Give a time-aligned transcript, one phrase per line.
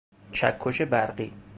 [0.31, 1.33] چکش برقی